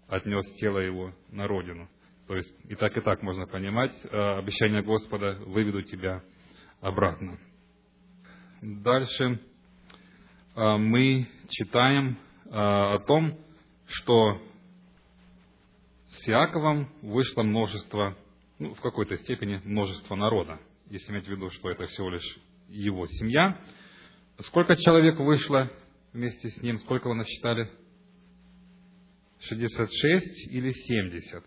[0.08, 1.88] отнес тело его на родину.
[2.26, 6.22] То есть и так, и так можно понимать, э, обещание Господа «выведу тебя
[6.80, 7.38] обратно».
[8.60, 9.40] Дальше
[10.56, 13.38] э, мы читаем э, о том,
[13.86, 14.42] что
[16.08, 18.16] с Иаковом вышло множество,
[18.58, 23.06] ну, в какой-то степени множество народа, если иметь в виду, что это всего лишь его
[23.06, 23.60] семья.
[24.44, 25.70] Сколько человек вышло
[26.12, 26.78] вместе с ним?
[26.80, 27.70] Сколько вы насчитали?
[29.40, 31.42] 66 или 70?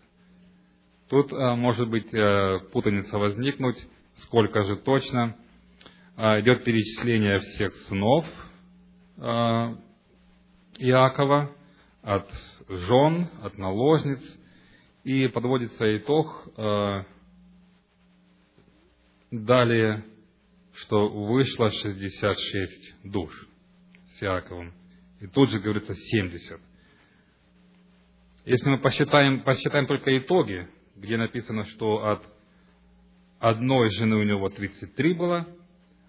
[1.08, 3.76] Тут а, может быть э, путаница возникнуть,
[4.24, 5.36] сколько же точно.
[6.16, 8.26] А, идет перечисление всех сынов
[9.18, 9.76] а,
[10.78, 11.54] Иакова,
[12.02, 12.28] от
[12.68, 14.20] жен, от наложниц,
[15.04, 16.48] и подводится итог
[19.30, 20.04] далее,
[20.82, 23.48] что вышло 66 душ
[24.14, 24.72] с Иаковом.
[25.20, 26.60] И тут же говорится 70.
[28.46, 30.66] Если мы посчитаем, посчитаем только итоги,
[30.96, 32.22] где написано, что от
[33.38, 35.46] одной жены у него 33 было,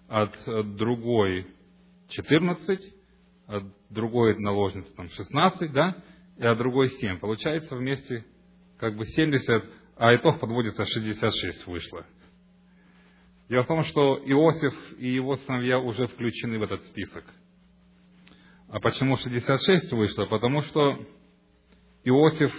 [0.08, 0.36] от
[0.76, 1.46] другой
[2.08, 2.94] 14,
[3.46, 5.96] от другой наложницы там 16, да,
[6.38, 7.18] и от другой 7.
[7.18, 8.24] Получается вместе
[8.78, 9.64] как бы 70,
[9.96, 12.06] а итог подводится 66 вышло.
[13.52, 17.22] Дело в том, что Иосиф и его сыновья уже включены в этот список.
[18.70, 20.24] А почему 66 вышло?
[20.24, 20.98] Потому что
[22.02, 22.50] Иосиф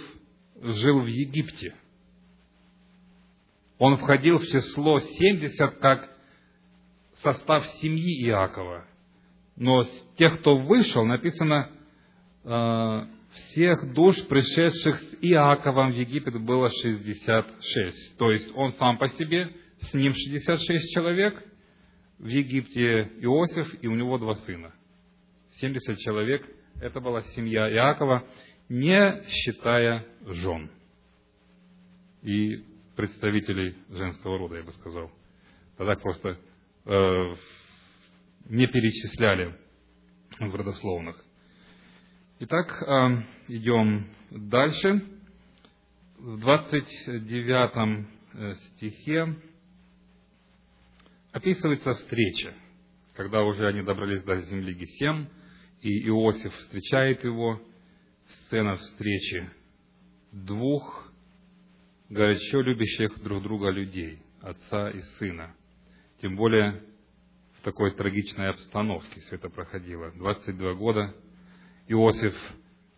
[0.62, 1.74] жил в Египте–
[3.78, 6.08] он входил в число 70 как
[7.22, 8.86] состав семьи Иакова.
[9.56, 11.70] Но с тех, кто вышел, написано,
[12.44, 18.16] э, всех душ, пришедших с Иаковом в Египет, было 66.
[18.16, 19.50] То есть он сам по себе,
[19.90, 21.42] с ним 66 человек,
[22.18, 24.72] в Египте Иосиф, и у него два сына.
[25.60, 26.48] 70 человек,
[26.80, 28.26] это была семья Иакова,
[28.68, 30.70] не считая жен.
[32.22, 32.64] И
[32.96, 35.10] представителей женского рода, я бы сказал.
[35.76, 36.38] Тогда просто
[36.86, 37.34] э,
[38.46, 39.54] не перечисляли
[40.38, 41.22] в родословных.
[42.40, 45.02] Итак, э, идем дальше.
[46.18, 49.36] В 29 э, стихе
[51.34, 52.54] описывается встреча,
[53.14, 55.28] когда уже они добрались до земли Гесем,
[55.80, 57.60] и Иосиф встречает его,
[58.46, 59.50] сцена встречи
[60.30, 61.12] двух
[62.08, 65.52] горячо любящих друг друга людей, отца и сына.
[66.22, 66.80] Тем более
[67.58, 70.12] в такой трагичной обстановке все это проходило.
[70.12, 71.16] 22 года
[71.88, 72.34] Иосиф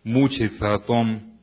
[0.03, 1.39] мучается о том,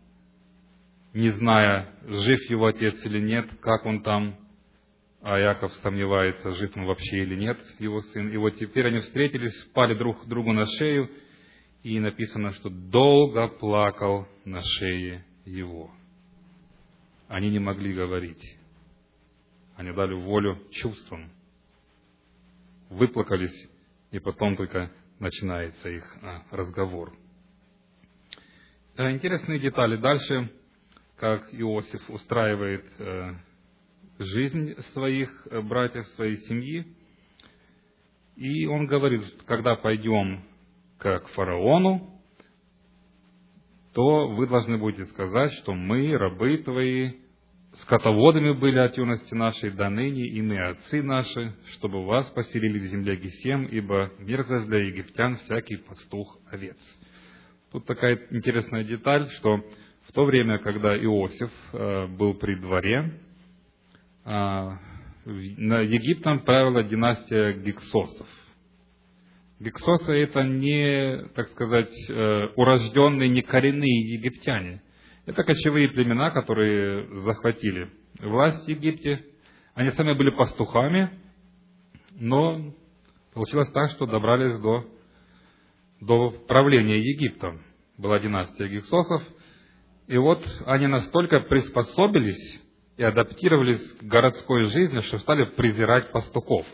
[1.12, 4.43] не зная, жив его отец или нет, как он там,
[5.24, 8.28] а Яков сомневается, жив он вообще или нет, его сын.
[8.28, 11.10] И вот теперь они встретились, впали друг другу на шею,
[11.82, 15.90] и написано, что долго плакал на шее его
[17.34, 18.58] они не могли говорить.
[19.76, 21.32] Они дали волю чувствам,
[22.90, 23.68] выплакались,
[24.12, 27.12] и потом только начинается их а, разговор.
[28.96, 30.48] Э, интересные детали дальше,
[31.16, 33.32] как Иосиф устраивает э,
[34.18, 36.86] жизнь своих э, братьев, своей семьи.
[38.36, 40.44] И он говорит, когда пойдем
[40.98, 42.10] к фараону,
[43.92, 47.12] то вы должны будете сказать, что мы, рабы твои,
[47.82, 52.90] скотоводами были от юности нашей до ныне, и мы, отцы наши, чтобы вас поселили в
[52.90, 56.78] земле Гесем, ибо мерзость для египтян всякий пастух овец».
[57.72, 59.64] Тут такая интересная деталь, что
[60.08, 63.20] в то время, когда Иосиф э, был при дворе,
[64.24, 68.26] Египтом правила династия Гексосов.
[69.60, 74.82] Гексосы это не, так сказать, э, урожденные, не коренные египтяне.
[75.26, 79.24] Это кочевые племена, которые захватили власть в Египте.
[79.74, 81.10] Они сами были пастухами,
[82.12, 82.74] но
[83.32, 84.86] получилось так, что добрались до
[86.00, 87.62] до правления Египтом.
[87.96, 89.22] Была династия гексосов.
[90.06, 92.60] И вот они настолько приспособились
[92.96, 96.66] и адаптировались к городской жизни, что стали презирать пастухов.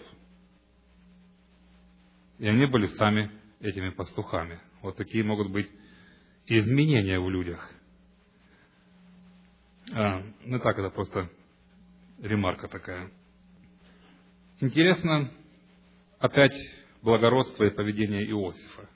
[2.39, 4.61] И они были сами этими пастухами.
[4.83, 5.71] Вот такие могут быть
[6.47, 7.73] изменения в людях.
[9.93, 11.31] А, ну так, это просто
[12.21, 13.11] ремарка такая.
[14.61, 15.31] Интересно,
[16.19, 16.55] опять
[17.03, 18.89] благородство и поведение Иосифа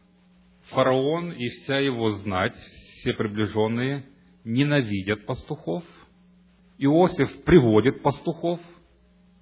[0.71, 2.55] фараон и вся его знать,
[2.99, 4.05] все приближенные,
[4.45, 5.85] ненавидят пастухов.
[6.79, 8.61] Иосиф приводит пастухов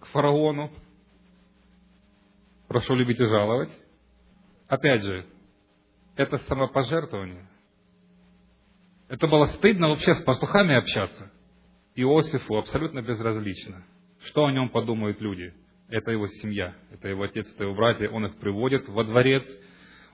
[0.00, 0.70] к фараону.
[2.68, 3.70] Прошу любить и жаловать.
[4.68, 5.26] Опять же,
[6.16, 7.48] это самопожертвование.
[9.08, 11.30] Это было стыдно вообще с пастухами общаться.
[11.94, 13.84] Иосифу абсолютно безразлично.
[14.24, 15.52] Что о нем подумают люди?
[15.88, 18.08] Это его семья, это его отец, это его братья.
[18.08, 19.46] Он их приводит во дворец–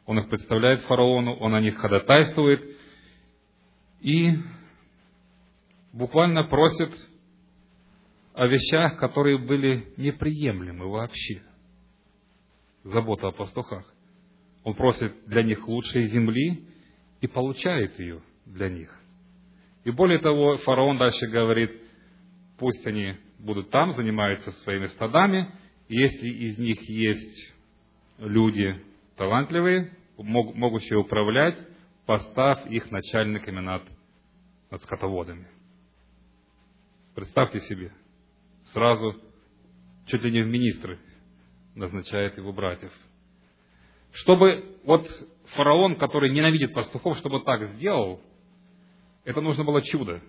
[0.08, 2.62] он их представляет фараону, он о них ходатайствует
[4.00, 4.38] и
[5.92, 6.90] буквально просит
[8.38, 11.42] о вещах, которые были неприемлемы вообще.
[12.84, 13.92] Забота о пастухах.
[14.62, 16.64] Он просит для них лучшей земли
[17.20, 18.96] и получает ее для них.
[19.82, 21.82] И более того, фараон дальше говорит,
[22.58, 25.52] пусть они будут там, занимаются своими стадами,
[25.88, 27.54] если из них есть
[28.18, 28.80] люди
[29.16, 31.58] талантливые, могущие управлять,
[32.06, 33.82] поставь их начальниками над,
[34.70, 35.48] над скотоводами.
[37.16, 37.92] Представьте себе,
[38.72, 39.16] сразу
[40.06, 40.98] чуть ли не в министры
[41.74, 42.92] назначает его братьев.
[44.12, 45.06] Чтобы вот
[45.54, 48.20] фараон, который ненавидит пастухов, чтобы так сделал,
[49.24, 50.22] это нужно было чудо.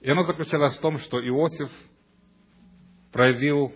[0.00, 1.70] И оно заключалось в том, что Иосиф
[3.12, 3.72] проявил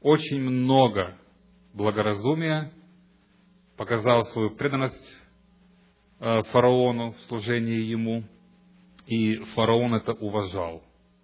[0.00, 1.16] очень много
[1.74, 2.72] благоразумия
[3.80, 5.10] показал свою преданность
[6.18, 8.24] э, фараону в служении ему,
[9.06, 10.82] и фараон это уважал.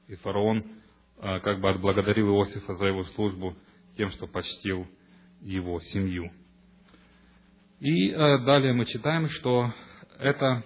[0.09, 0.65] И фараон
[1.21, 3.57] как бы отблагодарил Иосифа за его службу
[3.97, 4.87] тем, что почтил
[5.41, 6.31] его семью.
[7.81, 9.73] И э, далее мы читаем, что
[10.19, 10.63] это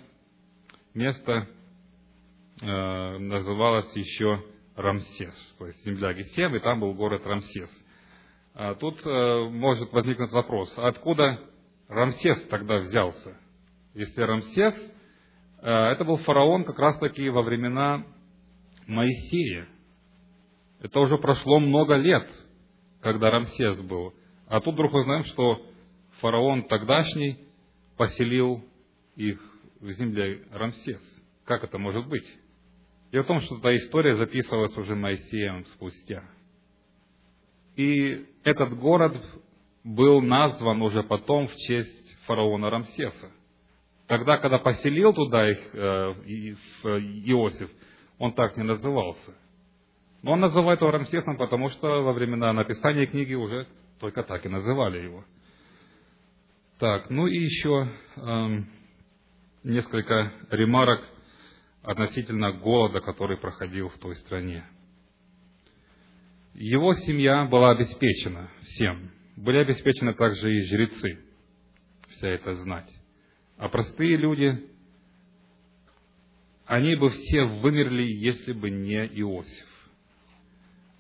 [0.94, 1.46] место
[2.62, 4.44] называлось еще
[4.76, 7.70] Рамсес, то есть земля Гесем, и там был город Рамсес.
[8.55, 11.40] А тут может возникнуть вопрос, откуда
[11.88, 13.36] Рамсес тогда взялся?
[13.94, 14.74] Если Рамсес,
[15.62, 18.05] это был фараон как раз таки во времена
[18.86, 19.66] Моисея.
[20.81, 22.26] Это уже прошло много лет,
[23.01, 24.14] когда Рамсес был.
[24.47, 25.62] А тут вдруг узнаем, что
[26.20, 27.39] фараон тогдашний
[27.97, 28.64] поселил
[29.16, 29.39] их
[29.81, 31.03] в земле Рамсес.
[31.45, 32.26] Как это может быть?
[33.12, 36.22] Дело в том, что эта история записывалась уже Моисеем спустя.
[37.76, 39.16] И этот город
[39.85, 43.31] был назван уже потом в честь фараона Рамсеса.
[44.07, 46.12] Тогда, когда поселил туда их э,
[47.26, 47.70] Иосиф,
[48.18, 49.35] он так не назывался.
[50.23, 53.66] Но он называет его Рамсесом, потому что во времена написания книги уже
[53.99, 55.25] только так и называли его.
[56.79, 58.49] Так, ну и еще э,
[59.64, 61.07] несколько ремарок
[61.83, 64.64] относительно голода, который проходил в той стране.
[66.55, 69.11] Его семья была обеспечена всем
[69.41, 71.18] были обеспечены также и жрецы,
[72.11, 72.91] вся эта знать.
[73.57, 74.68] А простые люди,
[76.66, 79.70] они бы все вымерли, если бы не Иосиф.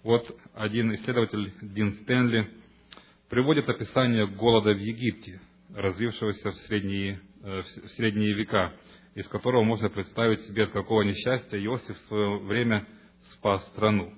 [0.02, 2.48] Вот один исследователь Дин Стэнли
[3.28, 5.42] приводит описание голода в Египте,
[5.74, 8.72] развившегося в средние, э, в средние века,
[9.14, 12.86] из которого можно представить себе, от какого несчастья Иосиф в свое время
[13.32, 14.14] спас страну.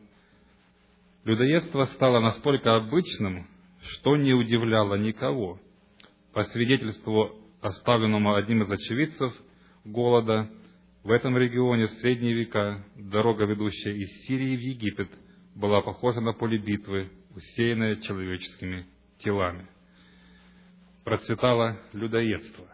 [1.24, 3.48] Людоедство стало настолько обычным,
[3.80, 5.58] что не удивляло никого.
[6.32, 9.34] По свидетельству, оставленному одним из очевидцев
[9.84, 10.48] голода,
[11.02, 15.08] в этом регионе в средние века дорога, ведущая из Сирии в Египет,
[15.54, 18.86] была похожа на поле битвы, усеянное человеческими
[19.18, 19.66] телами.
[21.04, 22.66] Процветало людоедство.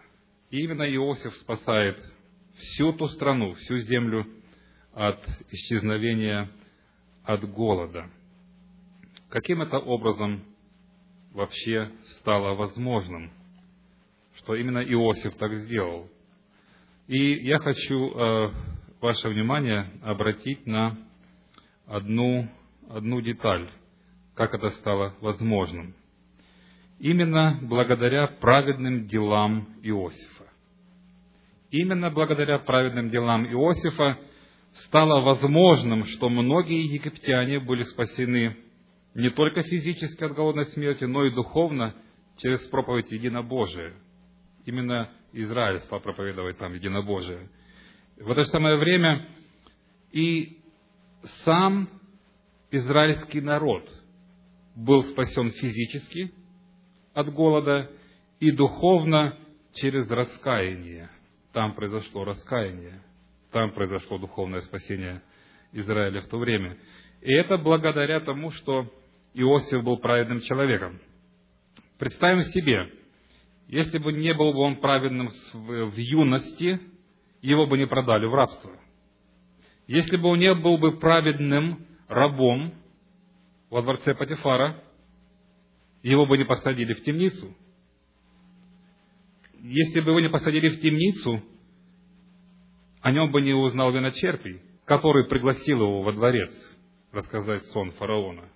[0.50, 1.98] И именно Иосиф спасает
[2.56, 4.26] всю ту страну, всю землю
[4.92, 6.50] от исчезновения
[7.24, 8.10] от голода.
[9.28, 10.42] Каким это образом
[11.32, 13.30] вообще стало возможным,
[14.36, 16.08] что именно Иосиф так сделал?
[17.06, 18.50] И я хочу э,
[19.00, 20.96] ваше внимание обратить на
[21.86, 22.48] одну,
[22.88, 23.68] одну деталь,
[24.34, 25.94] как это стало возможным.
[26.98, 30.44] Именно благодаря праведным делам Иосифа.
[31.70, 34.18] Именно благодаря праведным делам Иосифа
[34.86, 38.56] стало возможным, что многие египтяне были спасены
[39.14, 41.94] не только физически от голодной смерти, но и духовно
[42.38, 43.94] через проповедь единобожия.
[44.64, 47.48] Именно Израиль стал проповедовать там единобожие.
[48.16, 49.28] В это же самое время
[50.12, 50.58] и
[51.44, 51.88] сам
[52.70, 53.88] израильский народ
[54.74, 56.32] был спасен физически
[57.14, 57.90] от голода
[58.40, 59.36] и духовно
[59.74, 61.10] через раскаяние.
[61.52, 63.02] Там произошло раскаяние.
[63.50, 65.22] Там произошло духовное спасение
[65.72, 66.76] Израиля в то время.
[67.22, 68.92] И это благодаря тому, что
[69.34, 71.00] Иосиф был праведным человеком.
[71.98, 72.92] Представим себе,
[73.66, 76.80] если бы не был бы он праведным в юности,
[77.42, 78.78] его бы не продали в рабство.
[79.86, 82.74] Если бы он не был бы праведным рабом
[83.70, 84.82] во дворце Патифара,
[86.02, 87.54] его бы не посадили в темницу.
[89.60, 91.42] Если бы его не посадили в темницу,
[93.00, 96.50] о нем бы не узнал виночерпий, который пригласил его во дворец
[97.12, 98.48] рассказать сон фараона.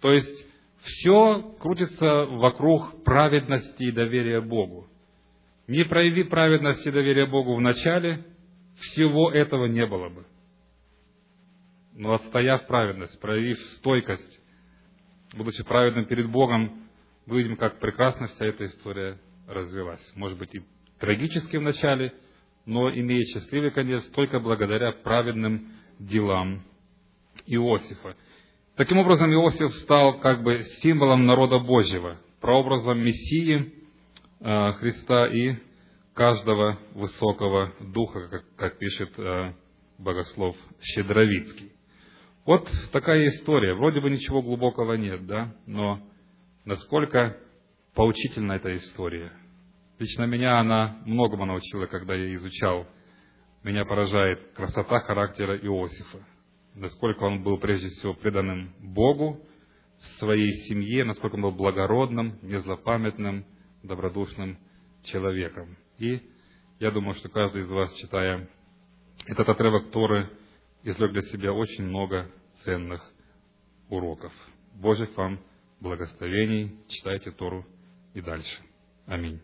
[0.00, 0.46] То есть,
[0.82, 4.86] все крутится вокруг праведности и доверия Богу.
[5.66, 8.24] Не прояви праведности и доверия Богу в начале,
[8.78, 10.26] всего этого не было бы.
[11.94, 14.40] Но отстояв праведность, проявив стойкость,
[15.34, 16.88] будучи праведным перед Богом,
[17.26, 20.02] мы видим, как прекрасно вся эта история развилась.
[20.14, 20.62] Может быть, и
[20.98, 22.12] трагически в начале–
[22.66, 25.68] но имеет счастливый конец только благодаря праведным
[25.98, 26.62] делам
[27.46, 28.16] Иосифа.
[28.76, 33.72] Таким образом, Иосиф стал как бы символом народа Божьего, прообразом Мессии
[34.40, 35.56] э, Христа и
[36.14, 39.52] каждого высокого духа, как, как пишет э,
[39.98, 41.72] богослов Щедровицкий.
[42.44, 43.74] Вот такая история.
[43.74, 45.54] Вроде бы ничего глубокого нет, да?
[45.66, 46.00] Но
[46.64, 47.38] насколько
[47.94, 49.32] поучительна эта история–
[49.98, 52.86] Лично меня она многому научила, когда я изучал.
[53.62, 56.18] Меня поражает красота характера Иосифа.
[56.74, 59.40] Насколько он был прежде всего преданным Богу,
[60.18, 63.46] своей семье, насколько он был благородным, незлопамятным,
[63.84, 64.58] добродушным
[65.04, 65.78] человеком.
[65.98, 66.20] И
[66.80, 68.48] я думаю, что каждый из вас, читая
[69.26, 70.28] этот отрывок Торы,
[70.84, 72.30] извлек для себя очень много
[72.62, 73.02] ценных
[73.88, 74.32] уроков.
[74.74, 75.40] Божьих вам
[75.80, 76.78] благословений.
[76.88, 77.66] Читайте Тору
[78.12, 78.62] и дальше.
[79.06, 79.40] Аминь.